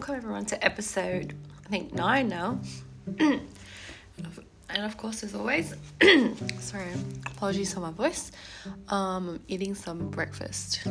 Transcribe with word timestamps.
welcome 0.00 0.14
everyone 0.14 0.46
to 0.46 0.64
episode, 0.64 1.34
I 1.66 1.68
think 1.68 1.92
nine 1.92 2.26
now. 2.26 2.58
and 3.18 3.42
of 4.78 4.96
course, 4.96 5.22
as 5.22 5.34
always, 5.34 5.74
sorry, 6.58 6.88
apologies 7.26 7.74
for 7.74 7.80
my 7.80 7.90
voice. 7.90 8.32
Um, 8.88 9.28
I'm 9.28 9.40
eating 9.46 9.74
some 9.74 10.08
breakfast. 10.08 10.88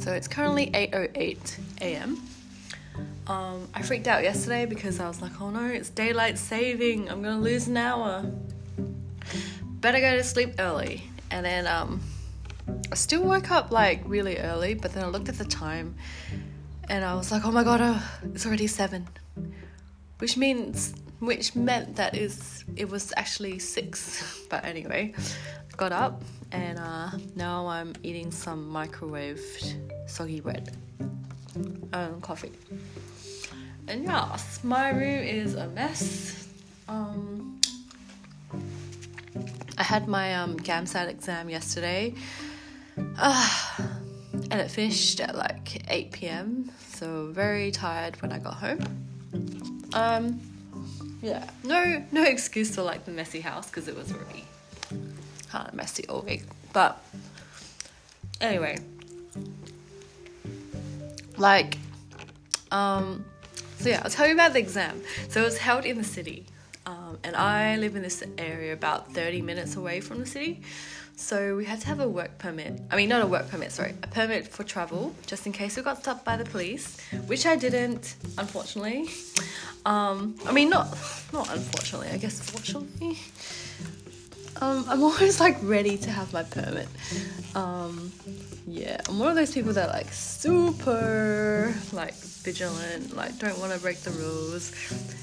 So 0.00 0.12
it's 0.12 0.26
currently 0.26 0.68
8:08 0.72 1.58
a.m. 1.80 2.20
Um, 3.28 3.68
I 3.72 3.82
freaked 3.82 4.08
out 4.08 4.24
yesterday 4.24 4.66
because 4.66 4.98
I 4.98 5.06
was 5.06 5.22
like, 5.22 5.40
oh 5.40 5.50
no, 5.50 5.66
it's 5.66 5.90
daylight 5.90 6.36
saving. 6.36 7.08
I'm 7.08 7.22
gonna 7.22 7.38
lose 7.38 7.68
an 7.68 7.76
hour. 7.76 8.28
Better 9.62 10.00
go 10.00 10.16
to 10.16 10.24
sleep 10.24 10.54
early. 10.58 11.04
And 11.30 11.46
then 11.46 11.68
um, 11.68 12.00
I 12.90 12.96
still 12.96 13.22
woke 13.22 13.52
up 13.52 13.70
like 13.70 14.02
really 14.06 14.38
early, 14.38 14.74
but 14.74 14.92
then 14.92 15.04
I 15.04 15.06
looked 15.06 15.28
at 15.28 15.38
the 15.38 15.44
time 15.44 15.94
and 16.90 17.04
I 17.04 17.14
was 17.14 17.30
like, 17.30 17.44
oh 17.46 17.52
my 17.52 17.62
god, 17.62 17.80
oh, 17.80 18.02
it's 18.34 18.44
already 18.44 18.66
seven, 18.66 19.06
which 20.18 20.36
means 20.36 20.92
which 21.20 21.54
meant 21.54 21.96
that 21.96 22.16
is 22.16 22.64
it 22.76 22.90
was 22.90 23.12
actually 23.16 23.58
six. 23.60 24.36
But 24.50 24.64
anyway, 24.64 25.14
got 25.76 25.92
up 25.92 26.22
and 26.50 26.76
uh, 26.78 27.10
now 27.36 27.68
I'm 27.68 27.92
eating 28.02 28.32
some 28.32 28.68
microwaved 28.68 29.76
soggy 30.08 30.40
bread 30.40 30.76
and 31.92 32.20
coffee. 32.20 32.50
And 33.86 34.04
yes, 34.04 34.64
my 34.64 34.90
room 34.90 35.22
is 35.22 35.54
a 35.54 35.68
mess. 35.68 36.48
Um, 36.88 37.60
I 39.78 39.84
had 39.84 40.08
my 40.08 40.34
um, 40.34 40.58
GAMSAT 40.58 41.08
exam 41.08 41.48
yesterday. 41.48 42.14
Uh, 43.16 43.48
and 44.50 44.60
it 44.60 44.70
finished 44.70 45.20
at 45.20 45.34
like 45.34 45.82
8 45.90 46.12
p.m. 46.12 46.70
So 46.88 47.30
very 47.32 47.70
tired 47.70 48.20
when 48.20 48.32
I 48.32 48.38
got 48.38 48.54
home. 48.54 49.86
Um, 49.92 50.40
yeah, 51.22 51.48
no, 51.64 52.04
no 52.12 52.24
excuse 52.24 52.74
for 52.74 52.82
like 52.82 53.04
the 53.04 53.10
messy 53.10 53.40
house 53.40 53.66
because 53.66 53.88
it 53.88 53.96
was 53.96 54.12
already 54.12 54.44
kind 55.48 55.68
of 55.68 55.74
messy 55.74 56.06
all 56.08 56.22
week. 56.22 56.42
But 56.72 57.02
anyway, 58.40 58.78
like, 61.36 61.78
um, 62.70 63.24
so 63.78 63.88
yeah, 63.88 64.02
I'll 64.04 64.10
tell 64.10 64.26
you 64.26 64.34
about 64.34 64.52
the 64.52 64.58
exam. 64.58 65.00
So 65.28 65.42
it 65.42 65.44
was 65.44 65.58
held 65.58 65.84
in 65.84 65.98
the 65.98 66.04
city, 66.04 66.46
um, 66.86 67.18
and 67.22 67.36
I 67.36 67.76
live 67.76 67.96
in 67.96 68.02
this 68.02 68.22
area 68.38 68.72
about 68.72 69.12
30 69.12 69.42
minutes 69.42 69.76
away 69.76 70.00
from 70.00 70.20
the 70.20 70.26
city. 70.26 70.62
So 71.20 71.54
we 71.54 71.66
had 71.66 71.80
to 71.82 71.86
have 71.86 72.00
a 72.00 72.08
work 72.08 72.38
permit. 72.38 72.80
I 72.90 72.96
mean, 72.96 73.10
not 73.10 73.22
a 73.22 73.26
work 73.26 73.48
permit, 73.50 73.72
sorry, 73.72 73.94
a 74.02 74.06
permit 74.06 74.48
for 74.48 74.64
travel, 74.64 75.14
just 75.26 75.46
in 75.46 75.52
case 75.52 75.76
we 75.76 75.82
got 75.82 75.98
stopped 75.98 76.24
by 76.24 76.36
the 76.36 76.46
police, 76.46 76.98
which 77.26 77.44
I 77.46 77.56
didn't, 77.56 78.16
unfortunately. 78.38 79.10
Um, 79.84 80.34
I 80.46 80.52
mean, 80.52 80.70
not 80.70 80.88
not 81.32 81.48
unfortunately. 81.54 82.08
I 82.08 82.16
guess 82.16 82.40
fortunately. 82.40 83.18
Um, 84.62 84.86
I'm 84.88 85.02
always 85.08 85.38
like 85.40 85.58
ready 85.62 85.98
to 85.98 86.10
have 86.10 86.32
my 86.32 86.42
permit. 86.42 86.88
Um, 87.54 88.10
yeah, 88.66 89.00
I'm 89.06 89.18
one 89.18 89.28
of 89.28 89.36
those 89.36 89.52
people 89.52 89.74
that 89.74 89.90
like 89.90 90.10
super 90.12 91.74
like 91.92 92.14
vigilant, 92.14 93.14
like 93.14 93.38
don't 93.38 93.58
want 93.58 93.72
to 93.74 93.78
break 93.78 94.00
the 94.00 94.10
rules. 94.12 94.72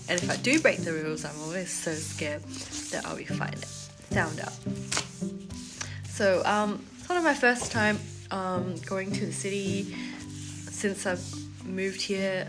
And 0.07 0.21
if 0.21 0.29
I 0.29 0.37
do 0.37 0.61
break 0.61 0.77
the 0.83 0.93
rules, 0.93 1.25
I'm 1.25 1.41
always 1.41 1.71
so 1.71 1.93
scared 1.95 2.43
that 2.91 3.05
I'll 3.05 3.17
be 3.17 3.25
fined, 3.25 3.65
found 4.11 4.39
out. 4.39 5.46
So 6.17 6.41
um, 6.45 6.83
it's 6.97 7.07
one 7.07 7.19
of 7.19 7.23
my 7.23 7.35
first 7.35 7.71
time 7.71 7.99
um, 8.31 8.73
going 8.87 9.11
to 9.11 9.27
the 9.27 9.31
city 9.31 9.95
since 10.67 11.05
I've 11.05 11.23
moved 11.63 12.01
here. 12.01 12.47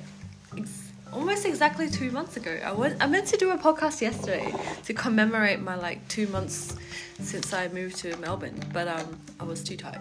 Almost 1.12 1.44
exactly 1.44 1.90
two 1.90 2.10
months 2.10 2.38
ago. 2.38 2.58
I 2.64 2.72
was 2.72 2.94
I 2.98 3.06
meant 3.06 3.26
to 3.26 3.36
do 3.36 3.50
a 3.50 3.58
podcast 3.58 4.00
yesterday 4.00 4.54
to 4.84 4.94
commemorate 4.94 5.60
my 5.60 5.74
like 5.74 6.08
two 6.08 6.28
months 6.28 6.76
since 7.20 7.52
I 7.52 7.68
moved 7.68 7.96
to 7.98 8.16
Melbourne, 8.16 8.58
but 8.72 8.88
um, 8.88 9.20
I 9.38 9.44
was 9.44 9.62
too 9.62 9.76
tired. 9.76 10.00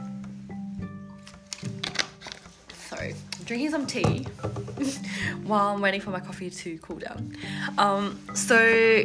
Sorry, 2.88 3.16
I'm 3.38 3.44
drinking 3.44 3.72
some 3.72 3.86
tea 3.86 4.20
while 5.44 5.75
I'm 5.75 5.81
waiting 5.81 6.00
for 6.00 6.12
my 6.12 6.22
coffee 6.22 6.50
to 6.50 6.78
cool 6.78 7.00
down. 7.00 7.36
Um, 7.78 8.18
so 8.34 8.62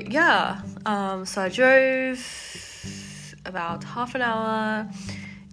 yeah, 0.09 0.63
um, 0.87 1.27
so 1.27 1.43
I 1.43 1.49
drove 1.49 2.72
about 3.53 3.85
half 3.85 4.15
an 4.15 4.23
hour 4.23 4.89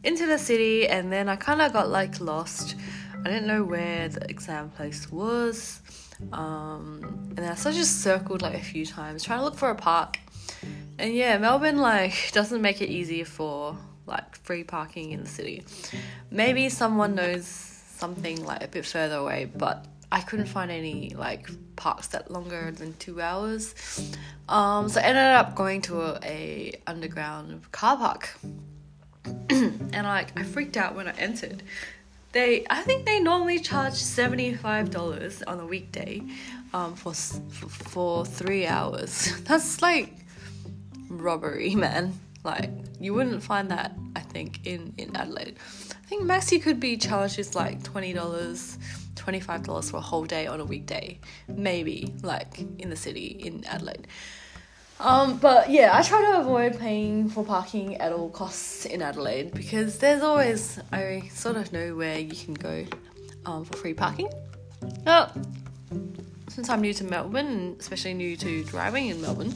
into 0.06 0.26
the 0.26 0.38
city 0.38 0.88
and 0.88 1.12
then 1.12 1.28
I 1.28 1.36
kind 1.36 1.62
of 1.62 1.74
got 1.74 1.90
like 1.90 2.22
lost. 2.22 2.76
I 3.14 3.24
didn't 3.24 3.48
know 3.48 3.66
where 3.66 4.08
the 4.08 4.24
exam 4.30 4.70
place 4.70 5.12
was. 5.12 5.82
Um, 6.32 7.02
and 7.36 7.40
then 7.40 7.52
I 7.52 7.56
sort 7.56 7.76
of 7.76 7.80
just 7.80 8.02
circled 8.02 8.42
like 8.42 8.54
a 8.54 8.64
few 8.74 8.86
times 8.86 9.22
trying 9.22 9.40
to 9.40 9.44
look 9.44 9.58
for 9.58 9.70
a 9.70 9.76
park. 9.76 10.18
And 10.98 11.14
yeah, 11.14 11.38
Melbourne 11.38 11.80
like 11.80 12.32
doesn't 12.32 12.62
make 12.62 12.82
it 12.82 12.90
easy 12.90 13.26
for 13.26 13.78
like 14.06 14.38
free 14.38 14.64
parking 14.64 15.12
in 15.12 15.24
the 15.24 15.30
city. 15.30 15.66
Maybe 16.32 16.70
someone 16.70 17.16
knows 17.16 17.46
something 17.46 18.46
like 18.46 18.64
a 18.64 18.70
bit 18.70 18.86
further 18.86 19.18
away, 19.18 19.52
but 19.54 19.86
I 20.12 20.22
couldn't 20.22 20.48
find 20.48 20.72
any 20.72 21.12
like 21.12 21.50
parks 21.76 22.08
that 22.08 22.32
longer 22.32 22.72
than 22.72 22.94
two 22.98 23.22
hours. 23.22 23.76
Um, 24.48 24.90
so 24.90 25.00
I 25.00 25.04
ended 25.04 25.24
up 25.24 25.56
going 25.56 25.82
to 25.84 26.02
a, 26.02 26.20
a 26.24 26.74
underground 26.88 27.72
car 27.72 27.98
park, 27.98 28.36
and 29.50 29.92
like 29.94 30.38
I 30.40 30.44
freaked 30.44 30.78
out 30.78 30.96
when 30.96 31.08
I 31.08 31.14
entered. 31.14 31.62
They, 32.32 32.66
I 32.70 32.82
think 32.82 33.06
they 33.06 33.20
normally 33.20 33.60
charge 33.60 33.94
seventy 33.94 34.54
five 34.56 34.90
dollars 34.90 35.44
on 35.44 35.60
a 35.60 35.66
weekday, 35.66 36.24
um, 36.74 36.96
for 36.96 37.14
for 37.14 38.26
three 38.26 38.66
hours. 38.66 39.34
That's 39.44 39.82
like 39.82 40.14
robbery, 41.10 41.76
man. 41.76 42.20
Like 42.44 42.72
you 43.00 43.14
wouldn't 43.14 43.44
find 43.44 43.70
that. 43.70 43.96
I 44.16 44.22
think 44.22 44.66
in 44.66 44.94
in 44.98 45.16
Adelaide. 45.16 45.58
I 45.92 46.06
think 46.10 46.24
max 46.24 46.52
you 46.52 46.60
could 46.60 46.80
be 46.80 46.98
charged 46.98 47.38
is 47.38 47.54
like 47.54 47.84
twenty 47.84 48.14
dollars 48.14 48.80
$25 49.20 49.92
for 49.92 49.98
a 49.98 50.02
whole 50.02 50.26
day 50.26 50.48
on 50.48 50.60
a 50.60 50.66
weekday, 50.66 51.20
maybe, 51.48 52.14
like 52.24 52.60
in 52.80 52.90
the 52.90 52.96
city 52.96 53.28
in 53.28 53.66
Adelaide. 53.66 54.08
Um, 55.00 55.38
but 55.38 55.70
yeah, 55.70 55.92
I 55.94 56.02
try 56.02 56.22
to 56.22 56.40
avoid 56.40 56.78
paying 56.78 57.30
for 57.30 57.46
parking 57.46 57.96
at 57.98 58.12
all 58.12 58.30
costs 58.30 58.86
in 58.86 59.02
Adelaide 59.02 59.54
because 59.54 60.00
there's 60.00 60.22
always, 60.22 60.80
I 60.92 61.30
sort 61.34 61.56
of 61.56 61.72
know 61.72 61.96
where 61.96 62.20
you 62.20 62.36
can 62.36 62.54
go 62.54 62.86
um, 63.46 63.64
for 63.64 63.78
free 63.78 63.94
parking. 63.94 64.30
Now, 65.06 65.32
since 66.50 66.70
I'm 66.70 66.82
new 66.82 66.94
to 66.96 67.06
Melbourne, 67.06 67.48
and 67.48 67.80
especially 67.80 68.14
new 68.14 68.36
to 68.38 68.64
driving 68.66 69.08
in 69.08 69.22
Melbourne, 69.22 69.54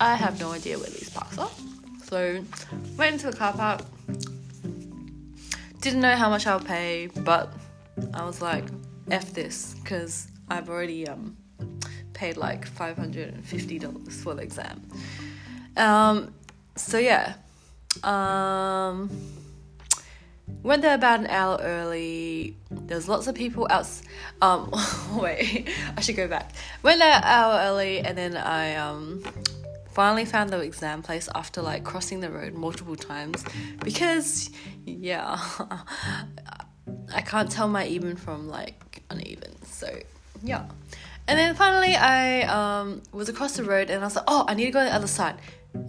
I 0.00 0.16
have 0.16 0.40
no 0.40 0.50
idea 0.50 0.78
where 0.78 0.90
these 0.90 1.10
parks 1.10 1.38
are. 1.38 1.50
So, 2.04 2.44
went 2.96 3.14
into 3.14 3.30
the 3.30 3.36
car 3.36 3.52
park, 3.52 3.82
didn't 5.80 6.00
know 6.00 6.16
how 6.16 6.28
much 6.28 6.46
I'll 6.46 6.60
pay, 6.60 7.06
but 7.06 7.52
I 8.14 8.24
was 8.24 8.42
like, 8.42 8.64
F 9.10 9.32
this 9.32 9.74
because 9.82 10.28
I've 10.48 10.68
already 10.68 11.06
um, 11.08 11.36
paid 12.12 12.36
like 12.36 12.68
$550 12.68 14.12
for 14.12 14.34
the 14.34 14.42
exam. 14.42 14.82
Um, 15.76 16.34
so 16.76 16.98
yeah. 16.98 17.34
Um, 18.02 19.10
went 20.62 20.82
there 20.82 20.94
about 20.94 21.20
an 21.20 21.26
hour 21.26 21.58
early. 21.60 22.56
There's 22.70 23.08
lots 23.08 23.26
of 23.26 23.34
people 23.34 23.66
out. 23.70 23.88
Um, 24.40 24.72
wait, 25.14 25.68
I 25.96 26.00
should 26.00 26.16
go 26.16 26.28
back. 26.28 26.52
Went 26.82 27.00
there 27.00 27.16
an 27.16 27.24
hour 27.24 27.60
early, 27.60 28.00
and 28.00 28.16
then 28.16 28.36
I 28.36 28.76
um, 28.76 29.22
finally 29.90 30.24
found 30.24 30.50
the 30.50 30.60
exam 30.60 31.02
place 31.02 31.28
after 31.34 31.62
like 31.62 31.84
crossing 31.84 32.20
the 32.20 32.30
road 32.30 32.54
multiple 32.54 32.96
times 32.96 33.44
because, 33.82 34.50
yeah, 34.86 35.38
I 37.14 37.20
can't 37.20 37.50
tell 37.50 37.68
my 37.68 37.86
even 37.86 38.16
from 38.16 38.48
like 38.48 38.81
uneven. 39.12 39.54
So 39.64 39.88
yeah. 40.42 40.66
And 41.28 41.38
then 41.38 41.54
finally 41.54 41.94
I 41.94 42.42
um, 42.42 43.02
was 43.12 43.28
across 43.28 43.56
the 43.56 43.64
road 43.64 43.90
and 43.90 44.02
I 44.02 44.06
was 44.06 44.16
like, 44.16 44.24
oh, 44.26 44.44
I 44.48 44.54
need 44.54 44.66
to 44.66 44.70
go 44.70 44.80
to 44.80 44.90
the 44.90 44.94
other 44.94 45.06
side. 45.06 45.36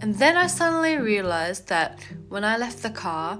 And 0.00 0.14
then 0.14 0.36
I 0.36 0.46
suddenly 0.46 0.96
realized 0.96 1.68
that 1.68 2.04
when 2.28 2.44
I 2.44 2.56
left 2.56 2.82
the 2.82 2.90
car, 2.90 3.38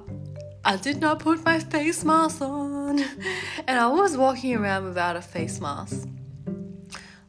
I 0.64 0.76
did 0.76 1.00
not 1.00 1.18
put 1.18 1.44
my 1.44 1.58
face 1.58 2.04
mask 2.04 2.40
on. 2.42 2.98
and 3.66 3.78
I 3.78 3.86
was 3.86 4.16
walking 4.16 4.56
around 4.56 4.84
without 4.84 5.16
a 5.16 5.22
face 5.22 5.60
mask. 5.60 6.08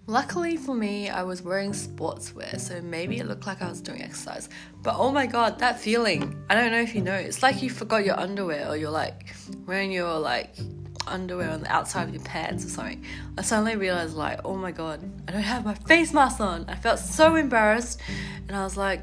Luckily 0.08 0.56
for 0.56 0.76
me, 0.76 1.10
I 1.10 1.24
was 1.24 1.42
wearing 1.42 1.72
sportswear, 1.72 2.60
so 2.60 2.80
maybe 2.82 3.18
it 3.18 3.26
looked 3.26 3.48
like 3.48 3.64
I 3.64 3.70
was 3.70 3.82
doing 3.82 4.04
exercise. 4.04 4.50
But 4.84 4.96
oh 4.98 5.12
my 5.12 5.26
god, 5.26 5.58
that 5.60 5.80
feeling! 5.80 6.46
I 6.48 6.54
don't 6.54 6.72
know 6.72 6.80
if 6.80 6.94
you 6.94 7.02
know, 7.02 7.16
it's 7.16 7.42
like 7.42 7.64
you 7.64 7.72
forgot 7.72 8.06
your 8.06 8.20
underwear 8.20 8.70
or 8.70 8.78
you're 8.78 8.92
like 8.92 9.34
wearing 9.66 9.92
your 9.92 10.20
like 10.20 10.56
underwear 11.08 11.52
on 11.52 11.62
the 11.62 11.72
outside 11.72 12.08
of 12.08 12.14
your 12.14 12.24
pants 12.24 12.66
or 12.66 12.70
something. 12.70 13.04
I 13.38 13.42
suddenly 13.42 13.76
realized, 13.76 14.16
like, 14.16 14.42
oh 14.46 14.56
my 14.56 14.72
god, 14.72 15.00
I 15.28 15.32
don't 15.32 15.42
have 15.42 15.66
my 15.66 15.74
face 15.74 16.14
mask 16.14 16.40
on. 16.40 16.66
I 16.68 16.76
felt 16.76 17.00
so 17.00 17.36
embarrassed, 17.36 18.00
and 18.48 18.56
I 18.56 18.64
was 18.64 18.78
like, 18.78 19.02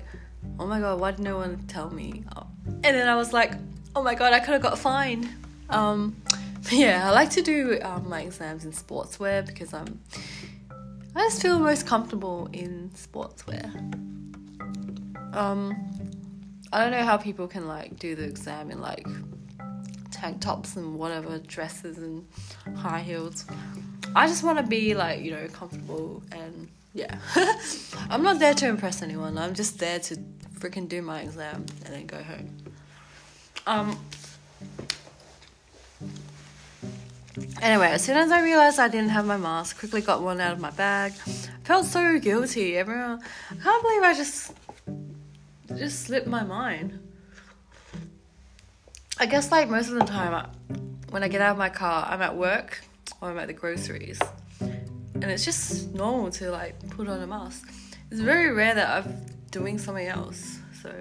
oh 0.58 0.66
my 0.66 0.80
god, 0.80 1.00
why 1.00 1.12
did 1.12 1.20
no 1.20 1.36
one 1.36 1.64
tell 1.66 1.90
me? 1.90 2.24
And 2.66 2.82
then 2.82 3.08
I 3.08 3.16
was 3.16 3.32
like, 3.32 3.52
oh 3.94 4.02
my 4.02 4.14
god, 4.14 4.32
I 4.32 4.40
could 4.40 4.52
have 4.52 4.62
got 4.62 4.78
fined. 4.78 5.28
Um, 5.70 6.16
yeah, 6.70 7.08
I 7.08 7.10
like 7.10 7.30
to 7.30 7.42
do 7.42 7.78
um, 7.82 8.08
my 8.08 8.22
exams 8.22 8.64
in 8.64 8.72
sportswear 8.72 9.46
because 9.46 9.72
I'm. 9.74 10.00
I 11.14 11.20
just 11.24 11.42
feel 11.42 11.58
most 11.58 11.86
comfortable 11.86 12.48
in 12.52 12.90
sportswear. 12.94 13.70
Um, 15.34 15.76
I 16.72 16.82
don't 16.82 16.90
know 16.90 17.04
how 17.04 17.18
people 17.18 17.46
can 17.48 17.68
like 17.68 17.98
do 17.98 18.14
the 18.14 18.24
exam 18.24 18.70
in 18.70 18.80
like 18.80 19.06
tank 20.22 20.40
tops 20.40 20.76
and 20.76 20.96
whatever 20.96 21.40
dresses 21.40 21.98
and 21.98 22.24
high 22.76 23.00
heels. 23.00 23.44
I 24.14 24.28
just 24.28 24.44
want 24.44 24.58
to 24.58 24.64
be 24.64 24.94
like 24.94 25.20
you 25.20 25.32
know 25.32 25.48
comfortable 25.48 26.22
and 26.30 26.68
yeah. 26.94 27.18
I'm 28.10 28.22
not 28.22 28.38
there 28.38 28.54
to 28.54 28.68
impress 28.68 29.02
anyone. 29.02 29.36
I'm 29.36 29.54
just 29.54 29.80
there 29.80 29.98
to 29.98 30.14
freaking 30.60 30.88
do 30.88 31.02
my 31.02 31.22
exam 31.22 31.66
and 31.84 31.94
then 31.94 32.06
go 32.06 32.22
home. 32.22 32.48
Um. 33.66 33.98
Anyway, 37.60 37.88
as 37.88 38.04
soon 38.04 38.16
as 38.16 38.30
I 38.30 38.42
realized 38.42 38.78
I 38.78 38.88
didn't 38.88 39.08
have 39.08 39.26
my 39.26 39.38
mask, 39.38 39.78
quickly 39.80 40.02
got 40.02 40.22
one 40.22 40.40
out 40.40 40.52
of 40.52 40.60
my 40.60 40.70
bag. 40.70 41.12
Felt 41.64 41.86
so 41.86 42.20
guilty. 42.20 42.76
Everyone, 42.76 43.20
I 43.50 43.54
can't 43.56 43.82
believe 43.82 44.02
I 44.02 44.14
just 44.14 44.52
just 45.76 46.04
slipped 46.04 46.28
my 46.28 46.44
mind. 46.44 47.01
I 49.22 49.26
guess 49.26 49.52
like 49.52 49.70
most 49.70 49.88
of 49.88 49.94
the 49.94 50.04
time, 50.04 50.50
when 51.10 51.22
I 51.22 51.28
get 51.28 51.40
out 51.40 51.52
of 51.52 51.56
my 51.56 51.68
car, 51.68 52.04
I'm 52.10 52.20
at 52.22 52.36
work 52.36 52.82
or 53.20 53.30
I'm 53.30 53.38
at 53.38 53.46
the 53.46 53.52
groceries, 53.52 54.20
and 54.60 55.22
it's 55.22 55.44
just 55.44 55.94
normal 55.94 56.32
to 56.32 56.50
like 56.50 56.74
put 56.90 57.06
on 57.06 57.22
a 57.22 57.26
mask. 57.28 57.72
It's 58.10 58.20
very 58.20 58.50
rare 58.50 58.74
that 58.74 59.06
I'm 59.06 59.24
doing 59.52 59.78
something 59.78 60.08
else. 60.08 60.58
So 60.82 60.92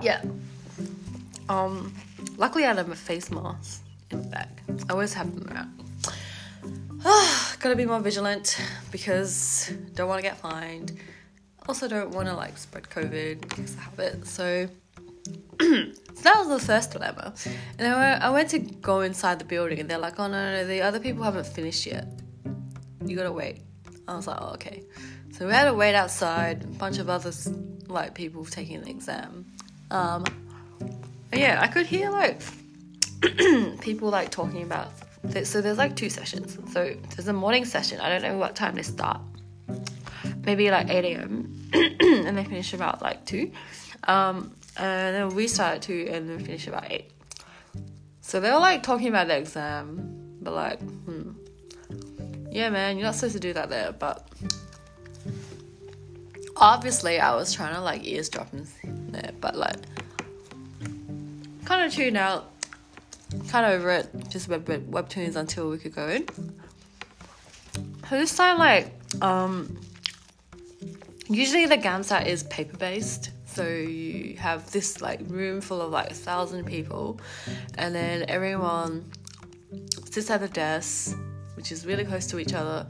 yeah. 0.00 0.22
Um 1.48 1.92
Luckily, 2.36 2.64
I 2.64 2.72
have 2.72 2.88
a 2.88 2.94
face 2.94 3.28
mask 3.32 3.82
in 4.12 4.22
the 4.22 4.28
bag. 4.28 4.48
I 4.88 4.92
always 4.92 5.12
have 5.14 5.34
them 5.34 5.48
out. 5.56 5.66
Gotta 7.58 7.74
be 7.74 7.84
more 7.84 7.98
vigilant 7.98 8.60
because 8.92 9.72
don't 9.96 10.06
want 10.06 10.20
to 10.20 10.22
get 10.22 10.38
fined. 10.38 10.96
Also, 11.66 11.88
don't 11.88 12.10
want 12.10 12.28
to 12.28 12.34
like 12.36 12.56
spread 12.58 12.84
COVID 12.84 13.40
because 13.40 13.76
I 13.76 13.80
have 13.80 13.98
it. 13.98 14.24
So, 14.24 14.68
so 15.60 16.22
that 16.22 16.36
was 16.38 16.48
the 16.48 16.60
first 16.66 16.92
dilemma. 16.92 17.34
And 17.78 17.88
I, 17.88 18.14
I 18.14 18.30
went 18.30 18.50
to 18.50 18.58
go 18.58 19.00
inside 19.00 19.38
the 19.38 19.44
building, 19.44 19.80
and 19.80 19.88
they're 19.88 19.98
like, 19.98 20.18
"Oh 20.18 20.26
no, 20.26 20.32
no, 20.32 20.62
no, 20.62 20.66
the 20.66 20.82
other 20.82 21.00
people 21.00 21.22
haven't 21.22 21.46
finished 21.46 21.86
yet. 21.86 22.06
You 23.04 23.16
gotta 23.16 23.32
wait." 23.32 23.62
I 24.08 24.16
was 24.16 24.26
like, 24.26 24.38
"Oh, 24.40 24.54
okay." 24.54 24.82
So 25.32 25.46
we 25.46 25.52
had 25.52 25.64
to 25.64 25.74
wait 25.74 25.94
outside. 25.94 26.64
A 26.64 26.66
bunch 26.66 26.98
of 26.98 27.08
others, 27.08 27.48
like 27.88 28.14
people 28.14 28.44
taking 28.44 28.82
the 28.82 28.90
exam. 28.90 29.46
Um, 29.90 30.24
yeah, 31.32 31.58
I 31.60 31.68
could 31.68 31.86
hear 31.86 32.10
like 32.10 32.40
people 33.80 34.10
like 34.10 34.30
talking 34.30 34.62
about. 34.62 34.90
So 35.44 35.60
there's 35.60 35.78
like 35.78 35.96
two 35.96 36.10
sessions. 36.10 36.58
So 36.72 36.94
there's 37.14 37.28
a 37.28 37.32
morning 37.32 37.64
session. 37.64 38.00
I 38.00 38.08
don't 38.08 38.22
know 38.22 38.38
what 38.38 38.56
time 38.56 38.74
they 38.74 38.82
start. 38.82 39.20
Maybe 40.44 40.70
like 40.70 40.90
8 40.90 41.04
a.m. 41.04 41.70
and 41.72 42.36
they 42.36 42.44
finish 42.44 42.74
about 42.74 43.00
like 43.00 43.24
2. 43.26 43.50
Um, 44.04 44.54
and 44.76 45.14
then 45.14 45.28
we 45.34 45.48
started 45.48 45.76
at 45.76 45.82
2 45.82 46.08
and 46.10 46.28
then 46.28 46.44
finish 46.44 46.66
about 46.66 46.90
8. 46.90 47.10
So 48.20 48.40
they 48.40 48.50
were 48.50 48.58
like 48.58 48.82
talking 48.82 49.08
about 49.08 49.28
the 49.28 49.36
exam, 49.36 50.38
but 50.40 50.54
like, 50.54 50.80
hmm. 50.80 51.32
Yeah, 52.50 52.70
man, 52.70 52.96
you're 52.96 53.06
not 53.06 53.14
supposed 53.14 53.34
to 53.34 53.40
do 53.40 53.52
that 53.54 53.70
there, 53.70 53.92
but 53.92 54.28
obviously 56.56 57.18
I 57.18 57.34
was 57.34 57.52
trying 57.52 57.74
to 57.74 57.80
like 57.80 58.04
eavesdrop 58.04 58.52
in 58.52 58.66
there, 59.10 59.32
but 59.40 59.56
like 59.56 59.76
kind 61.64 61.86
of 61.86 61.92
tuned 61.92 62.16
out, 62.16 62.52
kind 63.48 63.66
of 63.66 63.80
over 63.80 63.90
it, 63.90 64.28
just 64.28 64.48
web, 64.48 64.68
web 64.68 64.90
webtoons 64.90 65.36
until 65.36 65.70
we 65.70 65.78
could 65.78 65.94
go 65.94 66.08
in. 66.08 66.26
So 68.08 68.18
this 68.18 68.36
time, 68.36 68.58
like, 68.58 68.92
um, 69.22 69.80
usually 71.28 71.64
the 71.64 71.78
GAMSAT 71.78 72.26
is 72.26 72.42
paper 72.42 72.76
based. 72.76 73.30
So 73.54 73.68
you 73.68 74.36
have 74.38 74.70
this 74.70 75.02
like 75.02 75.20
room 75.26 75.60
full 75.60 75.82
of 75.82 75.90
like 75.90 76.10
a 76.10 76.14
thousand 76.14 76.64
people, 76.64 77.20
and 77.76 77.94
then 77.94 78.24
everyone 78.28 79.10
sits 80.10 80.30
at 80.30 80.40
the 80.40 80.48
desk, 80.48 81.16
which 81.54 81.70
is 81.70 81.84
really 81.84 82.04
close 82.04 82.26
to 82.28 82.38
each 82.38 82.54
other, 82.54 82.86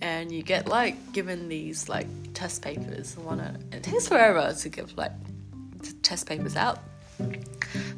and 0.00 0.32
you 0.32 0.42
get 0.42 0.66
like 0.66 1.12
given 1.12 1.48
these 1.48 1.88
like 1.90 2.06
test 2.32 2.62
papers. 2.62 3.16
One, 3.18 3.40
it 3.70 3.82
takes 3.82 4.08
forever 4.08 4.54
to 4.54 4.68
give 4.70 4.96
like 4.96 5.12
test 6.02 6.26
papers 6.26 6.56
out. 6.56 6.78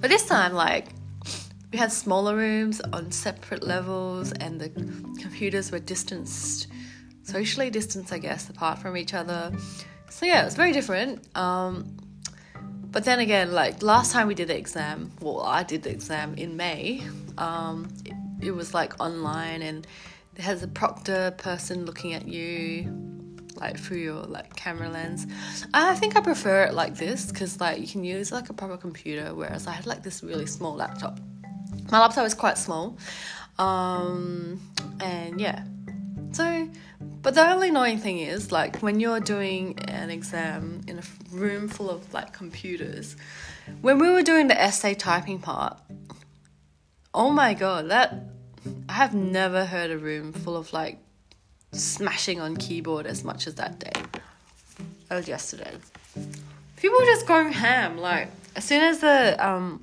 But 0.01 0.11
this 0.11 0.27
time, 0.27 0.53
like, 0.53 0.89
we 1.73 1.79
had 1.79 1.93
smaller 1.93 2.37
rooms 2.37 2.81
on 2.93 3.11
separate 3.13 3.63
levels, 3.63 4.33
and 4.33 4.61
the 4.61 4.69
computers 5.21 5.71
were 5.71 5.79
distanced, 5.79 6.67
socially 7.23 7.71
distanced, 7.71 8.13
I 8.13 8.19
guess, 8.19 8.51
apart 8.51 8.79
from 8.81 8.97
each 8.97 9.15
other. 9.15 9.53
So 10.15 10.27
yeah, 10.27 10.43
it 10.43 10.45
was 10.45 10.55
very 10.55 10.71
different. 10.71 11.27
Um, 11.37 11.97
but 12.93 13.03
then 13.05 13.19
again, 13.19 13.51
like 13.51 13.83
last 13.83 14.13
time 14.13 14.29
we 14.29 14.37
did 14.37 14.47
the 14.47 14.57
exam, 14.57 15.11
well, 15.21 15.41
I 15.41 15.65
did 15.65 15.83
the 15.83 15.91
exam 15.91 16.37
in 16.37 16.57
May. 16.57 17.03
Um, 17.37 17.89
it, 18.05 18.15
it 18.47 18.51
was 18.53 18.73
like 18.73 19.01
online, 19.01 19.61
and 19.63 19.85
there 20.35 20.47
has 20.47 20.63
a 20.63 20.69
proctor 20.69 21.33
person 21.37 21.85
looking 21.85 22.15
at 22.15 22.29
you 22.29 22.97
like 23.57 23.77
through 23.77 23.99
your 23.99 24.23
like 24.23 24.55
camera 24.55 24.89
lens. 24.89 25.27
I 25.75 25.97
think 25.97 26.17
I 26.17 26.21
prefer 26.21 26.63
it 26.63 26.75
like 26.75 26.95
this 26.95 27.33
because 27.33 27.61
like 27.61 27.81
you 27.81 27.89
can 27.89 28.05
use 28.05 28.31
like 28.31 28.49
a 28.51 28.53
proper 28.53 28.77
computer, 28.77 29.35
whereas 29.35 29.67
I 29.67 29.73
had 29.73 29.85
like 29.85 30.05
this 30.05 30.23
really 30.23 30.47
small 30.47 30.77
laptop. 30.77 31.19
My 31.91 31.99
laptop 31.99 32.25
is 32.25 32.35
quite 32.35 32.57
small, 32.57 32.97
um, 33.59 34.61
and 35.01 35.41
yeah. 35.41 35.65
But 37.25 37.35
the 37.35 37.51
only 37.51 37.71
annoying 37.71 37.97
thing 38.01 38.19
is 38.19 38.53
like 38.53 38.81
when 38.81 39.01
you're 39.01 39.19
doing 39.19 39.79
an 39.89 40.11
exam 40.11 40.83
in 40.87 40.99
a 40.99 41.03
room 41.33 41.69
full 41.69 41.89
of 41.89 42.13
like 42.13 42.35
computers. 42.35 43.17
When 43.81 43.99
we 43.99 44.11
were 44.11 44.21
doing 44.21 44.49
the 44.49 44.61
essay 44.61 44.93
typing 44.93 45.39
part, 45.39 45.79
oh 47.15 47.31
my 47.31 47.55
god, 47.55 47.89
that 47.89 48.15
I 48.91 48.93
have 48.93 49.15
never 49.15 49.65
heard 49.65 49.91
a 49.91 49.97
room 49.97 50.35
full 50.35 50.55
of 50.55 50.75
like 50.75 50.99
smashing 51.73 52.43
on 52.43 52.59
keyboard 52.59 53.07
as 53.07 53.25
much 53.25 53.47
as 53.47 53.55
that 53.55 53.79
day. 53.79 54.03
That 55.09 55.17
was 55.17 55.27
yesterday. 55.27 55.73
People 56.77 56.99
were 56.99 57.07
just 57.07 57.27
going 57.27 57.53
ham. 57.55 57.97
Like 57.97 58.29
as 58.55 58.65
soon 58.65 58.83
as 58.83 58.99
the 58.99 59.35
um 59.41 59.83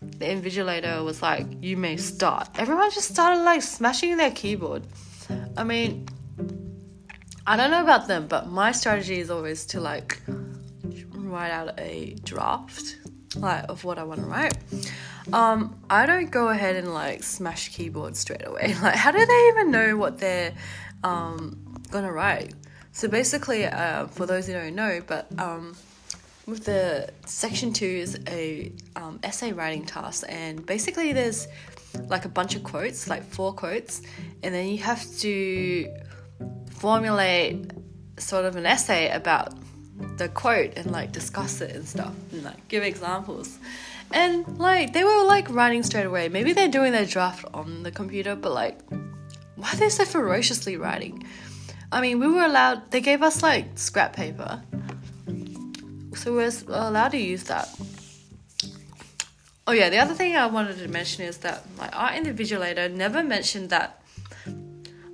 the 0.00 0.24
invigilator 0.24 1.04
was 1.04 1.20
like, 1.20 1.46
"You 1.60 1.76
may 1.76 1.98
start," 1.98 2.48
everyone 2.56 2.90
just 2.90 3.10
started 3.10 3.42
like 3.42 3.60
smashing 3.60 4.16
their 4.16 4.30
keyboard. 4.30 4.82
I 5.58 5.64
mean, 5.64 6.08
I 7.46 7.56
don't 7.56 7.70
know 7.70 7.82
about 7.82 8.08
them, 8.08 8.26
but 8.26 8.48
my 8.48 8.72
strategy 8.72 9.18
is 9.20 9.30
always 9.30 9.66
to 9.66 9.80
like 9.80 10.20
write 11.12 11.50
out 11.50 11.78
a 11.78 12.16
draft 12.24 12.98
like 13.36 13.64
of 13.68 13.84
what 13.84 13.98
I 13.98 14.04
want 14.04 14.20
to 14.20 14.26
write. 14.26 14.56
Um, 15.32 15.78
I 15.90 16.06
don't 16.06 16.30
go 16.30 16.48
ahead 16.48 16.76
and 16.76 16.92
like 16.94 17.22
smash 17.22 17.70
keyboard 17.70 18.16
straight 18.16 18.46
away. 18.46 18.74
Like, 18.82 18.94
how 18.94 19.10
do 19.10 19.24
they 19.24 19.48
even 19.48 19.70
know 19.70 19.96
what 19.96 20.18
they're 20.18 20.54
um, 21.04 21.64
gonna 21.90 22.12
write. 22.12 22.54
So 22.92 23.08
basically, 23.08 23.66
uh, 23.66 24.06
for 24.08 24.26
those 24.26 24.46
who 24.46 24.54
don't 24.54 24.74
know, 24.74 25.02
but 25.06 25.26
um, 25.38 25.76
with 26.46 26.64
the 26.64 27.10
section 27.26 27.72
two 27.72 27.86
is 27.86 28.18
a 28.26 28.72
um, 28.96 29.20
essay 29.22 29.52
writing 29.52 29.84
task, 29.84 30.24
and 30.28 30.64
basically 30.64 31.12
there's 31.12 31.46
like 32.08 32.24
a 32.24 32.28
bunch 32.28 32.56
of 32.56 32.64
quotes, 32.64 33.08
like 33.08 33.22
four 33.22 33.52
quotes, 33.52 34.02
and 34.42 34.54
then 34.54 34.68
you 34.68 34.78
have 34.78 35.04
to 35.18 35.94
formulate 36.74 37.72
sort 38.18 38.44
of 38.44 38.56
an 38.56 38.66
essay 38.66 39.10
about 39.10 39.54
the 40.16 40.28
quote 40.28 40.76
and 40.76 40.90
like 40.90 41.12
discuss 41.12 41.60
it 41.60 41.74
and 41.74 41.86
stuff 41.88 42.14
and 42.32 42.44
like 42.44 42.68
give 42.68 42.82
examples. 42.82 43.58
And 44.12 44.58
like 44.58 44.92
they 44.92 45.04
were 45.04 45.24
like 45.24 45.48
writing 45.50 45.82
straight 45.82 46.06
away. 46.06 46.28
Maybe 46.28 46.52
they're 46.52 46.68
doing 46.68 46.92
their 46.92 47.06
draft 47.06 47.44
on 47.54 47.82
the 47.82 47.90
computer, 47.90 48.36
but 48.36 48.52
like 48.52 48.80
why 49.56 49.70
are 49.72 49.76
they 49.76 49.88
so 49.88 50.04
ferociously 50.04 50.76
writing? 50.76 51.24
I 51.92 52.00
mean, 52.00 52.18
we 52.18 52.26
were 52.26 52.42
allowed, 52.42 52.90
they 52.90 53.00
gave 53.00 53.22
us 53.22 53.42
like 53.42 53.78
scrap 53.78 54.14
paper. 54.14 54.62
So 56.16 56.32
we 56.32 56.38
were 56.38 56.50
allowed 56.68 57.10
to 57.10 57.18
use 57.18 57.44
that. 57.44 57.68
Oh, 59.66 59.72
yeah, 59.72 59.88
the 59.88 59.98
other 59.98 60.12
thing 60.12 60.36
I 60.36 60.46
wanted 60.46 60.78
to 60.78 60.88
mention 60.88 61.24
is 61.24 61.38
that 61.38 61.64
like 61.78 61.96
our 61.96 62.10
invigilator 62.10 62.92
never 62.92 63.22
mentioned 63.22 63.70
that, 63.70 64.02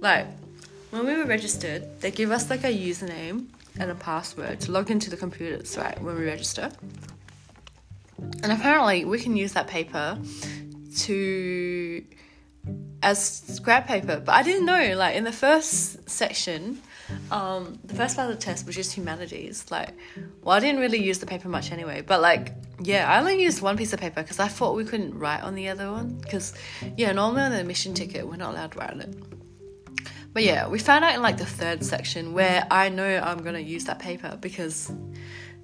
like, 0.00 0.26
when 0.90 1.06
we 1.06 1.14
were 1.16 1.24
registered, 1.24 2.00
they 2.00 2.10
give 2.10 2.30
us 2.30 2.50
like 2.50 2.64
a 2.64 2.72
username 2.72 3.46
and 3.78 3.90
a 3.90 3.94
password 3.94 4.60
to 4.60 4.72
log 4.72 4.90
into 4.90 5.10
the 5.10 5.16
computers, 5.16 5.76
right, 5.76 6.00
when 6.02 6.16
we 6.16 6.24
register. 6.24 6.70
And 8.42 8.52
apparently, 8.52 9.04
we 9.04 9.18
can 9.18 9.36
use 9.36 9.52
that 9.54 9.66
paper 9.66 10.18
to 10.98 12.04
as 13.02 13.24
scrap 13.24 13.86
paper. 13.86 14.20
But 14.20 14.32
I 14.32 14.42
didn't 14.42 14.66
know, 14.66 14.94
like 14.96 15.16
in 15.16 15.24
the 15.24 15.32
first 15.32 16.08
section, 16.10 16.82
um, 17.30 17.78
the 17.84 17.94
first 17.94 18.16
part 18.16 18.30
of 18.30 18.36
the 18.36 18.42
test 18.42 18.66
was 18.66 18.74
just 18.74 18.92
humanities. 18.92 19.64
Like, 19.70 19.90
well, 20.42 20.56
I 20.56 20.60
didn't 20.60 20.80
really 20.80 21.02
use 21.02 21.18
the 21.18 21.26
paper 21.26 21.48
much 21.48 21.72
anyway, 21.72 22.02
but 22.02 22.20
like 22.20 22.52
yeah, 22.82 23.10
I 23.10 23.18
only 23.18 23.42
used 23.42 23.60
one 23.60 23.76
piece 23.76 23.92
of 23.92 24.00
paper 24.00 24.22
because 24.22 24.38
I 24.38 24.48
thought 24.48 24.74
we 24.74 24.84
couldn't 24.84 25.18
write 25.18 25.42
on 25.42 25.54
the 25.54 25.68
other 25.68 25.90
one. 25.90 26.18
Because, 26.22 26.54
yeah, 26.96 27.12
normally 27.12 27.42
on 27.42 27.52
the 27.52 27.60
admission 27.60 27.94
ticket, 27.94 28.26
we're 28.26 28.36
not 28.36 28.54
allowed 28.54 28.72
to 28.72 28.78
write 28.78 28.90
on 28.90 29.00
it. 29.02 29.14
But 30.32 30.44
yeah, 30.44 30.68
we 30.68 30.78
found 30.78 31.04
out 31.04 31.14
in 31.14 31.22
like 31.22 31.38
the 31.38 31.46
third 31.46 31.84
section 31.84 32.32
where 32.32 32.66
I 32.70 32.88
know 32.88 33.18
I'm 33.18 33.42
gonna 33.42 33.58
use 33.58 33.84
that 33.86 33.98
paper 33.98 34.38
because 34.40 34.92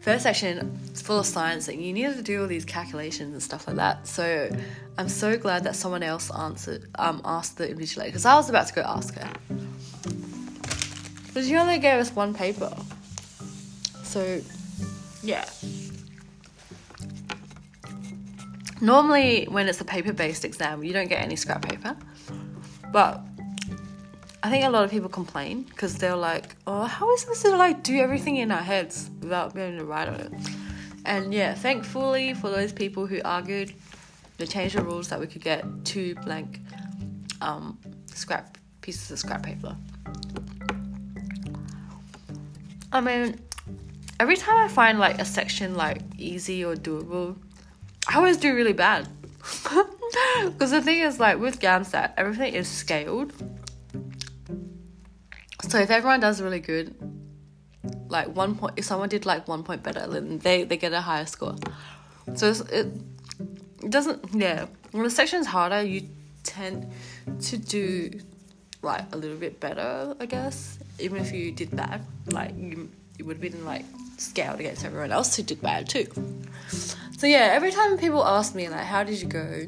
first 0.00 0.24
section 0.24 0.78
is 0.92 1.02
full 1.02 1.20
of 1.20 1.26
science 1.26 1.68
and 1.68 1.82
you 1.82 1.92
need 1.92 2.14
to 2.14 2.22
do 2.22 2.42
all 2.42 2.48
these 2.48 2.64
calculations 2.64 3.32
and 3.32 3.42
stuff 3.42 3.68
like 3.68 3.76
that. 3.76 4.08
So 4.08 4.50
I'm 4.98 5.08
so 5.08 5.36
glad 5.36 5.64
that 5.64 5.76
someone 5.76 6.02
else 6.02 6.30
answered 6.32 6.88
um 6.96 7.22
asked 7.24 7.58
the 7.58 7.68
invigilator 7.68 8.06
because 8.06 8.26
I 8.26 8.34
was 8.34 8.50
about 8.50 8.66
to 8.66 8.74
go 8.74 8.82
ask 8.82 9.14
her. 9.14 9.30
But 11.32 11.44
she 11.44 11.54
only 11.56 11.78
gave 11.78 12.00
us 12.00 12.10
one 12.10 12.34
paper. 12.34 12.74
So 14.02 14.40
yeah. 15.22 15.48
Normally 18.80 19.44
when 19.44 19.68
it's 19.68 19.80
a 19.80 19.84
paper 19.84 20.12
based 20.12 20.44
exam 20.44 20.82
you 20.82 20.92
don't 20.92 21.08
get 21.08 21.22
any 21.22 21.36
scrap 21.36 21.62
paper. 21.62 21.96
But 22.92 23.22
I 24.46 24.48
think 24.48 24.64
a 24.64 24.70
lot 24.70 24.84
of 24.84 24.92
people 24.92 25.08
complain 25.08 25.64
because 25.64 25.98
they're 25.98 26.14
like, 26.14 26.54
"Oh, 26.68 26.84
how 26.84 27.06
are 27.06 27.10
we 27.10 27.16
supposed 27.16 27.42
to 27.42 27.56
like 27.56 27.82
do 27.82 27.96
everything 27.98 28.36
in 28.36 28.52
our 28.52 28.62
heads 28.62 29.10
without 29.20 29.54
being 29.54 29.74
able 29.74 29.78
to 29.80 29.84
write 29.86 30.06
on 30.06 30.20
it?" 30.20 30.32
And 31.04 31.34
yeah, 31.34 31.52
thankfully 31.52 32.32
for 32.32 32.48
those 32.48 32.72
people 32.72 33.08
who 33.08 33.20
argued, 33.24 33.74
they 34.38 34.46
changed 34.46 34.76
the 34.76 34.84
rules 34.84 35.08
that 35.08 35.18
we 35.18 35.26
could 35.26 35.42
get 35.42 35.64
two 35.84 36.14
blank 36.26 36.60
um, 37.40 37.76
scrap 38.14 38.56
pieces 38.82 39.10
of 39.10 39.18
scrap 39.18 39.42
paper. 39.42 39.76
I 42.92 43.00
mean, 43.00 43.40
every 44.20 44.36
time 44.36 44.58
I 44.58 44.68
find 44.68 45.00
like 45.00 45.18
a 45.18 45.24
section 45.24 45.74
like 45.74 46.02
easy 46.18 46.64
or 46.64 46.76
doable, 46.76 47.34
I 48.06 48.14
always 48.14 48.36
do 48.36 48.54
really 48.54 48.74
bad. 48.74 49.08
Because 50.44 50.70
the 50.70 50.80
thing 50.80 51.00
is, 51.00 51.18
like 51.18 51.40
with 51.40 51.58
GAMSAT, 51.58 52.12
everything 52.16 52.54
is 52.54 52.68
scaled 52.68 53.32
so 55.76 55.82
if 55.82 55.90
everyone 55.90 56.20
does 56.20 56.40
really 56.40 56.60
good, 56.60 56.94
like 58.08 58.34
one 58.34 58.54
point, 58.54 58.78
if 58.78 58.86
someone 58.86 59.10
did 59.10 59.26
like 59.26 59.46
one 59.46 59.62
point 59.62 59.82
better, 59.82 60.06
then 60.06 60.38
they 60.38 60.64
they 60.64 60.78
get 60.78 60.94
a 60.94 61.02
higher 61.02 61.26
score. 61.26 61.54
So 62.34 62.48
it 62.72 62.86
it 63.82 63.90
doesn't 63.90 64.24
yeah. 64.32 64.68
When 64.92 65.02
the 65.02 65.10
section's 65.10 65.46
harder, 65.46 65.82
you 65.82 66.08
tend 66.44 66.90
to 67.42 67.58
do 67.58 68.18
like 68.80 69.04
a 69.12 69.18
little 69.18 69.36
bit 69.36 69.60
better, 69.60 70.16
I 70.18 70.24
guess. 70.24 70.78
Even 70.98 71.20
if 71.20 71.30
you 71.30 71.52
did 71.52 71.76
bad, 71.76 72.06
like 72.28 72.56
you 72.56 72.88
you 73.18 73.26
would 73.26 73.36
have 73.36 73.42
been 73.42 73.66
like 73.66 73.84
scaled 74.16 74.58
against 74.60 74.82
everyone 74.82 75.12
else 75.12 75.36
who 75.36 75.42
did 75.42 75.60
bad 75.60 75.90
too. 75.90 76.06
So 77.18 77.26
yeah, 77.26 77.50
every 77.52 77.70
time 77.70 77.98
people 77.98 78.24
ask 78.24 78.54
me 78.54 78.70
like, 78.70 78.86
"How 78.86 79.04
did 79.04 79.20
you 79.20 79.28
go?" 79.28 79.66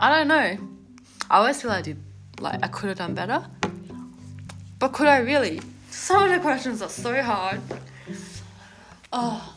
I 0.00 0.10
don't 0.10 0.26
know. 0.26 0.58
I 1.30 1.38
always 1.38 1.62
feel 1.62 1.70
I 1.70 1.82
did 1.82 2.02
like 2.40 2.58
I 2.60 2.66
could 2.66 2.88
have 2.88 2.98
done 2.98 3.14
better. 3.14 3.46
But 4.78 4.92
could 4.92 5.08
I 5.08 5.18
really? 5.18 5.60
Some 5.90 6.22
of 6.22 6.30
the 6.30 6.38
questions 6.38 6.82
are 6.82 6.88
so 6.88 7.20
hard. 7.22 7.60
Oh. 9.12 9.54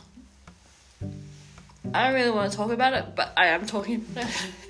I 1.93 2.05
don't 2.05 2.13
really 2.15 2.31
want 2.31 2.51
to 2.51 2.57
talk 2.57 2.71
about 2.71 2.93
it, 2.93 3.15
but 3.15 3.33
I 3.37 3.47
am 3.47 3.65
talking 3.65 4.05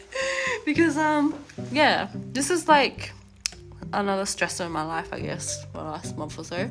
because 0.66 0.98
um 0.98 1.36
yeah, 1.72 2.10
this 2.14 2.50
is 2.50 2.68
like 2.68 3.14
another 3.94 4.24
stressor 4.24 4.66
in 4.66 4.72
my 4.72 4.84
life, 4.84 5.14
I 5.14 5.20
guess, 5.20 5.64
for 5.66 5.80
the 5.80 5.84
last 5.84 6.18
month 6.18 6.40
or 6.40 6.44
so. 6.44 6.70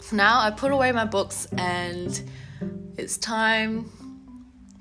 So 0.00 0.16
now 0.16 0.40
I 0.40 0.50
put 0.50 0.72
away 0.72 0.92
my 0.92 1.04
books 1.04 1.46
and 1.56 2.20
it's 2.96 3.16
time 3.18 3.90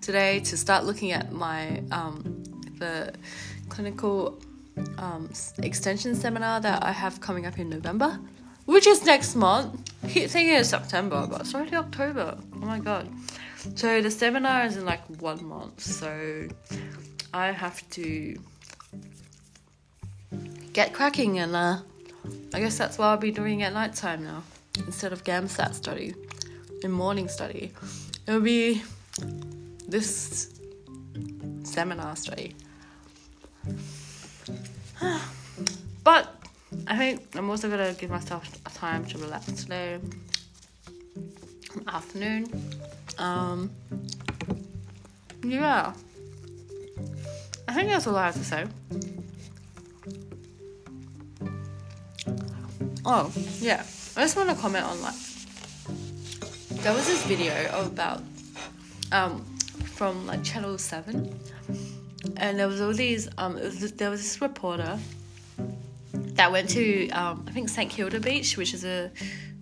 today 0.02 0.40
to 0.42 0.58
start 0.58 0.86
looking 0.86 1.12
at 1.12 1.32
my 1.32 1.84
um 1.92 2.44
the 2.80 3.14
clinical 3.70 4.40
um, 4.98 5.30
extension 5.62 6.16
seminar 6.16 6.60
that 6.62 6.84
I 6.84 6.92
have 6.92 7.20
coming 7.22 7.46
up 7.46 7.60
in 7.60 7.70
November, 7.70 8.20
which 8.66 8.88
is 8.88 9.06
next 9.06 9.36
month. 9.36 9.92
I 10.04 10.08
keep 10.08 10.30
thinking 10.30 10.56
it's 10.56 10.70
September, 10.70 11.28
but 11.30 11.42
it's 11.42 11.54
already 11.54 11.76
October. 11.76 12.38
Oh 12.56 12.66
my 12.66 12.80
god. 12.80 13.10
So 13.76 14.02
the 14.02 14.12
seminar 14.12 14.66
is 14.66 14.78
in 14.78 14.86
like 14.86 15.04
one 15.22 15.46
month, 15.46 15.82
so 15.82 16.48
I 17.34 17.52
have 17.52 17.88
to 17.92 18.38
get 20.74 20.94
cracking, 20.94 21.40
and 21.40 21.56
uh, 21.56 21.78
I 22.54 22.60
guess 22.60 22.78
that's 22.78 22.98
what 22.98 23.06
I'll 23.06 23.18
be 23.18 23.32
doing 23.32 23.64
at 23.64 23.74
night 23.74 23.94
time 23.96 24.24
now 24.24 24.44
instead 24.86 25.14
of 25.14 25.24
GAMSAT 25.24 25.74
study 25.74 26.16
and 26.84 26.92
morning 26.92 27.28
study. 27.28 27.72
It'll 28.28 28.42
be 28.42 28.82
this 29.88 30.54
seminar 31.64 32.16
study. 32.16 32.56
But 36.04 36.36
I 36.88 36.98
think 36.98 37.36
I'm 37.36 37.50
also 37.50 37.70
gonna 37.70 37.94
give 37.94 38.10
myself 38.10 38.46
time 38.74 39.06
to 39.06 39.18
relax 39.18 39.46
today. 39.64 40.00
Afternoon. 41.88 42.46
Um, 43.18 43.72
yeah. 45.44 45.94
I 47.68 47.74
think 47.74 47.90
that's 47.90 48.08
all 48.08 48.16
I 48.16 48.26
have 48.26 48.36
to 48.36 48.44
say. 48.44 48.66
Oh, 53.06 53.32
yeah. 53.60 53.84
I 54.16 54.22
just 54.22 54.38
want 54.38 54.50
to 54.50 54.56
comment 54.56 54.86
on 54.86 55.02
like 55.02 55.16
there 56.84 56.94
was 56.94 57.08
this 57.08 57.26
video 57.26 57.54
about 57.86 58.22
um 59.12 59.44
from 59.96 60.28
like 60.28 60.44
channel 60.44 60.78
7 60.78 61.34
and 62.38 62.60
there 62.60 62.68
was 62.68 62.82
all 62.82 62.94
these 62.94 63.28
um 63.38 63.56
was, 63.56 63.92
there 63.94 64.10
was 64.10 64.22
this 64.22 64.42
reporter 64.42 64.98
that 66.36 66.52
went 66.52 66.70
to 66.70 67.10
um, 67.10 67.46
I 67.48 67.52
think 67.52 67.70
St 67.70 67.90
Kilda 67.90 68.20
Beach, 68.20 68.58
which 68.58 68.74
is 68.74 68.84
a 68.84 69.12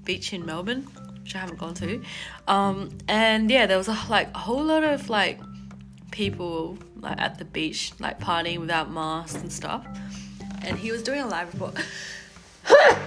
beach 0.04 0.34
in 0.34 0.46
Melbourne, 0.46 0.88
which 1.22 1.36
I 1.36 1.40
haven't 1.40 1.60
gone 1.60 1.74
to. 1.75 2.01
Um, 2.48 2.98
and 3.08 3.50
yeah, 3.50 3.66
there 3.66 3.78
was 3.78 3.88
a, 3.88 3.98
like 4.10 4.30
a 4.34 4.40
whole 4.40 4.63
lot 4.63 4.84
of 4.84 5.10
like 5.10 5.40
people 6.12 6.78
like 6.98 7.20
at 7.20 7.38
the 7.38 7.46
beach, 7.46 7.94
like 8.00 8.20
partying 8.20 8.60
without 8.60 8.92
masks 8.92 9.42
and 9.42 9.51
stuff. 9.51 9.86
And 10.63 10.78
he 10.78 10.92
was 10.92 11.01
doing 11.04 11.22
a 11.22 11.28
live 11.28 11.54
report. 11.54 11.75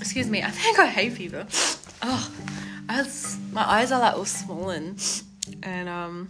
Excuse 0.00 0.30
me, 0.30 0.42
I 0.42 0.50
think 0.50 0.78
I 0.78 0.86
hay 0.86 1.10
fever. 1.10 1.46
Oh, 2.02 2.30
I 2.88 3.02
was, 3.02 3.38
my 3.52 3.62
eyes 3.62 3.90
are 3.90 4.00
like 4.00 4.14
all 4.14 4.24
swollen, 4.24 4.96
and 5.62 5.88
um, 5.88 6.28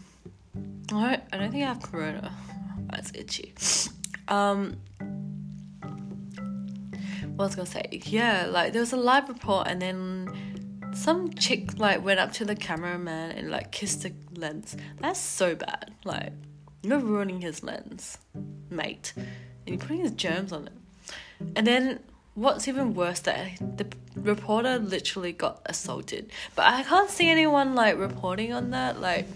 I 0.92 1.16
don't, 1.16 1.22
I 1.32 1.36
don't 1.38 1.50
think 1.50 1.64
I 1.64 1.68
have 1.68 1.82
corona. 1.82 2.32
That's 2.90 3.10
itchy. 3.14 3.54
Um, 4.28 4.76
what 7.36 7.46
was 7.46 7.52
I 7.52 7.56
gonna 7.56 7.66
say? 7.66 8.02
Yeah, 8.04 8.46
like 8.46 8.72
there 8.72 8.80
was 8.80 8.92
a 8.92 8.96
live 8.96 9.28
report, 9.28 9.66
and 9.68 9.82
then 9.82 10.92
some 10.94 11.32
chick 11.34 11.78
like 11.78 12.04
went 12.04 12.20
up 12.20 12.32
to 12.32 12.44
the 12.44 12.54
cameraman 12.54 13.32
and 13.32 13.50
like 13.50 13.72
kissed 13.72 14.02
the 14.02 14.12
lens. 14.34 14.76
That's 15.00 15.20
so 15.20 15.54
bad. 15.54 15.92
Like 16.04 16.32
you're 16.82 16.98
ruining 16.98 17.40
his 17.40 17.62
lens, 17.62 18.18
mate, 18.70 19.12
and 19.16 19.26
you're 19.66 19.78
putting 19.78 20.00
his 20.00 20.12
germs 20.12 20.52
on 20.52 20.68
it. 20.68 20.72
And 21.56 21.66
then 21.66 22.00
what's 22.34 22.68
even 22.68 22.94
worse 22.94 23.20
that 23.20 23.56
the 23.76 23.86
reporter 24.14 24.78
literally 24.78 25.32
got 25.32 25.62
assaulted. 25.66 26.30
But 26.54 26.66
I 26.66 26.82
can't 26.82 27.10
see 27.10 27.28
anyone 27.28 27.74
like 27.74 27.98
reporting 27.98 28.52
on 28.52 28.70
that. 28.70 29.00
Like 29.00 29.26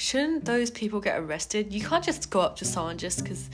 shouldn't 0.00 0.46
those 0.46 0.70
people 0.70 0.98
get 0.98 1.20
arrested? 1.20 1.74
You 1.74 1.82
can't 1.82 2.02
just 2.02 2.30
go 2.30 2.40
up 2.40 2.56
to 2.56 2.64
someone 2.64 2.96
just 2.96 3.22
because 3.22 3.50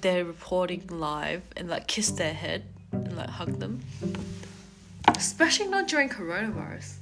they're 0.00 0.24
reporting 0.24 0.82
live 0.88 1.42
and 1.58 1.68
like 1.68 1.86
kiss 1.86 2.10
their 2.12 2.32
head 2.32 2.64
and 2.90 3.14
like 3.14 3.28
hug 3.28 3.58
them. 3.58 3.82
Especially 5.08 5.68
not 5.68 5.86
during 5.86 6.08
coronavirus. 6.08 6.94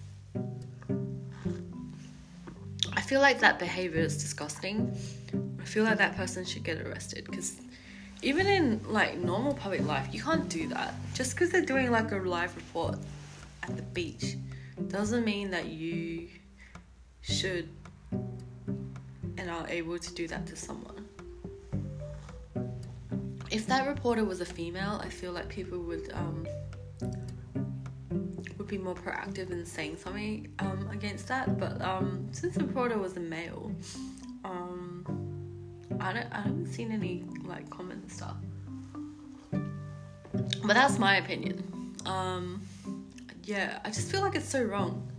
I 2.92 3.00
feel 3.02 3.20
like 3.20 3.38
that 3.38 3.60
behavior 3.60 4.00
is 4.00 4.20
disgusting. 4.20 4.92
I 5.60 5.64
feel 5.64 5.84
like 5.84 5.98
that 5.98 6.16
person 6.16 6.44
should 6.44 6.64
get 6.64 6.84
arrested 6.84 7.24
because 7.30 7.60
even 8.20 8.48
in 8.48 8.80
like 8.88 9.16
normal 9.16 9.54
public 9.54 9.86
life, 9.86 10.08
you 10.10 10.20
can't 10.20 10.48
do 10.48 10.66
that. 10.68 10.94
Just 11.14 11.34
because 11.34 11.50
they're 11.50 11.64
doing 11.64 11.92
like 11.92 12.10
a 12.10 12.16
live 12.16 12.54
report 12.56 12.98
at 13.62 13.76
the 13.76 13.82
beach 13.82 14.36
doesn't 14.88 15.24
mean 15.24 15.50
that 15.50 15.66
you 15.66 16.28
should 17.20 17.68
are 19.52 19.68
able 19.68 19.98
to 19.98 20.14
do 20.14 20.26
that 20.28 20.46
to 20.46 20.56
someone. 20.56 21.06
If 23.50 23.66
that 23.66 23.86
reporter 23.86 24.24
was 24.24 24.40
a 24.40 24.46
female, 24.46 25.00
I 25.02 25.08
feel 25.08 25.32
like 25.32 25.48
people 25.48 25.78
would 25.80 26.10
um, 26.14 26.46
would 28.56 28.66
be 28.66 28.78
more 28.78 28.94
proactive 28.94 29.50
in 29.50 29.66
saying 29.66 29.98
something 29.98 30.48
um, 30.58 30.88
against 30.90 31.28
that. 31.28 31.58
But 31.58 31.80
um, 31.82 32.28
since 32.32 32.54
the 32.54 32.64
reporter 32.64 32.98
was 32.98 33.16
a 33.16 33.20
male, 33.20 33.70
um, 34.44 35.04
I 36.00 36.12
don't 36.14 36.32
I 36.32 36.40
haven't 36.40 36.72
seen 36.72 36.90
any 36.90 37.24
like 37.44 37.68
comments 37.68 38.16
stuff. 38.16 38.36
But 39.50 40.74
that's 40.74 40.98
my 40.98 41.16
opinion. 41.16 41.94
Um, 42.06 42.62
yeah, 43.44 43.80
I 43.84 43.90
just 43.90 44.10
feel 44.10 44.22
like 44.22 44.34
it's 44.34 44.48
so 44.48 44.62
wrong. 44.62 45.12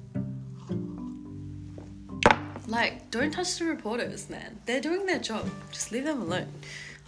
like 2.68 3.03
don't 3.14 3.30
touch 3.30 3.60
the 3.60 3.66
reporters, 3.66 4.28
man. 4.28 4.60
They're 4.66 4.82
doing 4.82 5.06
their 5.06 5.20
job. 5.20 5.48
Just 5.72 5.92
leave 5.92 6.04
them 6.04 6.24
alone. 6.24 6.52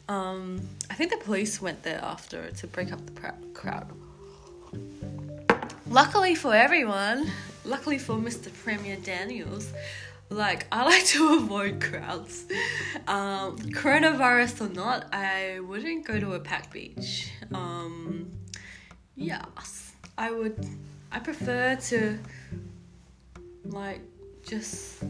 Um, 0.07 0.61
I 0.87 0.93
think 0.93 1.09
the 1.09 1.17
police 1.17 1.59
went 1.59 1.81
there 1.81 1.99
after 1.99 2.51
to 2.51 2.67
break 2.67 2.91
up 2.91 3.03
the 3.07 3.11
pr- 3.11 3.41
crowd. 3.55 3.91
Luckily 5.87 6.35
for 6.35 6.53
everyone, 6.53 7.31
luckily 7.63 7.97
for 7.97 8.17
Mr. 8.17 8.53
Premier 8.53 8.97
Daniels, 8.97 9.73
like 10.29 10.67
I 10.71 10.83
like 10.91 11.05
to 11.05 11.37
avoid 11.37 11.81
crowds. 11.81 12.45
Um, 13.07 13.57
coronavirus 13.57 14.69
or 14.69 14.73
not, 14.75 15.11
I 15.11 15.59
wouldn't 15.61 16.05
go 16.05 16.19
to 16.19 16.33
a 16.33 16.39
packed 16.39 16.71
beach. 16.71 17.31
Um, 17.51 18.31
yes, 19.15 19.93
I 20.19 20.29
would. 20.29 20.67
I 21.11 21.17
prefer 21.17 21.75
to 21.75 22.19
like 23.63 24.01
just 24.45 25.03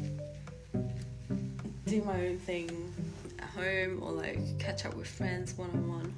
do 1.86 2.02
my 2.02 2.28
own 2.28 2.40
thing 2.40 2.94
at 3.40 3.50
home 3.50 4.02
or 4.02 4.12
like 4.12 4.58
catch 4.58 4.86
up 4.86 4.96
with 4.96 5.08
friends 5.08 5.54
one 5.54 5.70
on 5.70 5.88
one. 5.88 6.14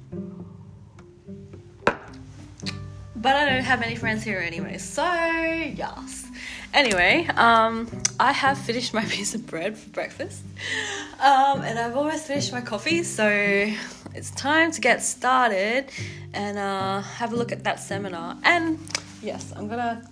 But 3.16 3.36
I 3.36 3.44
don't 3.46 3.64
have 3.64 3.82
any 3.82 3.96
friends 3.96 4.22
here 4.22 4.38
anyway, 4.38 4.78
so 4.78 5.02
yes. 5.04 6.26
Anyway, 6.72 7.26
um, 7.36 7.88
I 8.20 8.32
have 8.32 8.56
finished 8.56 8.94
my 8.94 9.04
piece 9.16 9.34
of 9.34 9.46
bread 9.46 9.76
for 9.76 9.90
breakfast, 9.90 10.42
um, 11.20 11.62
and 11.62 11.78
I've 11.78 11.96
almost 11.96 12.26
finished 12.26 12.52
my 12.52 12.60
coffee, 12.60 13.02
so 13.02 13.28
it's 14.14 14.30
time 14.32 14.70
to 14.72 14.80
get 14.80 15.02
started 15.02 15.90
and 16.32 16.58
uh, 16.58 17.00
have 17.00 17.32
a 17.32 17.36
look 17.36 17.52
at 17.52 17.64
that 17.64 17.80
seminar. 17.80 18.38
And 18.44 18.78
yes, 19.20 19.52
I'm 19.56 19.68
gonna 19.68 20.08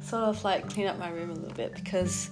sort 0.00 0.22
of 0.24 0.42
like 0.42 0.68
clean 0.70 0.86
up 0.86 0.98
my 0.98 1.10
room 1.10 1.30
a 1.30 1.34
little 1.34 1.54
bit 1.54 1.74
because 1.74 2.30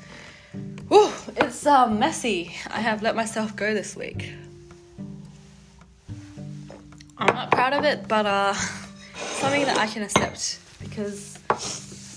whew, 0.88 1.12
it's 1.36 1.66
uh, 1.66 1.86
messy. 1.88 2.54
I 2.70 2.80
have 2.80 3.02
let 3.02 3.16
myself 3.16 3.56
go 3.56 3.74
this 3.74 3.96
week. 3.96 4.32
I'm 7.18 7.34
not 7.34 7.50
proud 7.50 7.72
of 7.72 7.84
it, 7.84 8.08
but 8.08 8.26
uh, 8.26 8.54
something 9.14 9.64
that 9.64 9.78
I 9.78 9.86
can 9.86 10.02
accept 10.02 10.58
because 10.80 11.38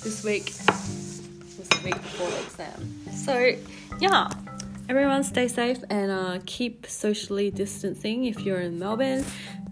this 0.01 0.23
week 0.23 0.45
was 0.45 1.67
the 1.69 1.81
week 1.83 1.95
before 1.95 2.29
the 2.29 2.41
exam. 2.41 3.05
So, 3.13 3.55
yeah, 3.99 4.29
everyone 4.89 5.23
stay 5.23 5.47
safe 5.47 5.79
and 5.89 6.11
uh, 6.11 6.39
keep 6.45 6.87
socially 6.87 7.51
distancing 7.51 8.25
if 8.25 8.41
you're 8.41 8.59
in 8.59 8.79
Melbourne 8.79 9.25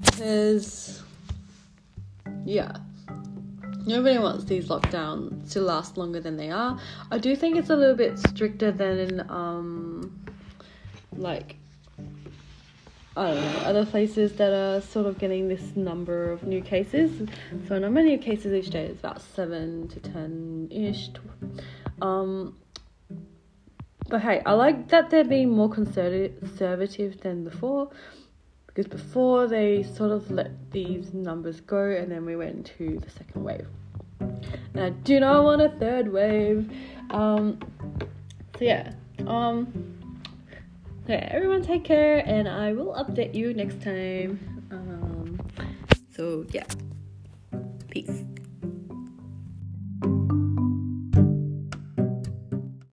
because, 0.04 1.02
yeah, 2.46 2.78
nobody 3.86 4.18
wants 4.18 4.46
these 4.46 4.68
lockdowns 4.68 5.52
to 5.52 5.62
last 5.62 5.98
longer 5.98 6.20
than 6.20 6.38
they 6.38 6.52
are. 6.52 6.80
I 7.12 7.18
do 7.18 7.36
think 7.36 7.58
it's 7.58 7.70
a 7.70 7.76
little 7.76 7.96
bit 7.96 8.18
stricter 8.20 8.72
than, 8.72 9.30
um, 9.30 10.26
like, 11.16 11.58
I 13.18 13.32
don't 13.32 13.42
know, 13.42 13.60
other 13.60 13.86
places 13.86 14.34
that 14.34 14.52
are 14.52 14.82
sort 14.82 15.06
of 15.06 15.18
getting 15.18 15.48
this 15.48 15.76
number 15.76 16.32
of 16.32 16.44
new 16.44 16.62
cases. 16.62 17.30
So, 17.68 17.80
number 17.80 18.02
of 18.02 18.06
new 18.06 18.18
cases 18.18 18.54
each 18.54 18.72
day 18.72 18.86
is 18.88 19.00
about 19.00 19.22
7 19.22 19.88
to 19.88 20.00
10 20.00 20.68
ish. 20.72 21.10
Um, 22.02 22.58
but 24.08 24.22
hey, 24.22 24.42
I 24.46 24.54
like 24.54 24.90
that 24.90 25.10
they're 25.10 25.24
being 25.24 25.50
more 25.50 25.70
conservative 25.70 27.22
than 27.22 27.44
before 27.44 27.90
because 28.76 28.92
before 28.92 29.48
they 29.48 29.84
sort 29.84 30.12
of 30.12 30.30
let 30.30 30.52
these 30.72 31.14
numbers 31.14 31.62
go 31.62 31.90
and 31.92 32.12
then 32.12 32.26
we 32.26 32.36
went 32.36 32.58
into 32.58 33.00
the 33.00 33.10
second 33.10 33.44
wave. 33.44 33.68
And 34.20 34.80
I 34.84 34.90
do 34.90 35.20
not 35.20 35.44
want 35.44 35.62
a 35.62 35.70
third 35.70 36.12
wave. 36.12 36.70
Um, 37.10 37.60
so, 38.60 38.66
yeah. 38.66 38.94
Um, 39.26 39.96
Okay, 41.06 41.28
everyone 41.30 41.62
take 41.62 41.84
care, 41.84 42.24
and 42.26 42.50
I 42.50 42.74
will 42.74 42.92
update 42.96 43.36
you 43.36 43.54
next 43.54 43.80
time. 43.80 44.40
Um, 44.72 45.40
so, 46.16 46.48
yeah. 46.50 46.66
Peace. 47.92 48.24